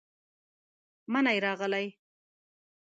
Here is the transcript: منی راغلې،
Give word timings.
منی 1.11 1.37
راغلې، 1.45 1.85